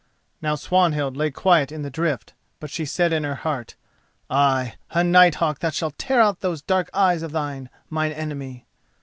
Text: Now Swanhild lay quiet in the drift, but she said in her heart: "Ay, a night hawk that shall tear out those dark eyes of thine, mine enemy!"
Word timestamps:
Now 0.41 0.55
Swanhild 0.55 1.15
lay 1.15 1.29
quiet 1.29 1.71
in 1.71 1.83
the 1.83 1.91
drift, 1.91 2.33
but 2.59 2.71
she 2.71 2.85
said 2.85 3.13
in 3.13 3.23
her 3.23 3.35
heart: 3.35 3.75
"Ay, 4.31 4.73
a 4.89 5.03
night 5.03 5.35
hawk 5.35 5.59
that 5.59 5.75
shall 5.75 5.91
tear 5.91 6.19
out 6.21 6.39
those 6.39 6.63
dark 6.63 6.89
eyes 6.91 7.21
of 7.21 7.33
thine, 7.33 7.69
mine 7.87 8.11
enemy!" 8.11 8.65